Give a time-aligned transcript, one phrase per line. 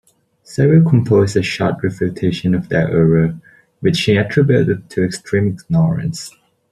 [0.43, 3.39] Cyril composed a short refutation of their error,
[3.81, 6.31] which he attributed to extreme ignorance.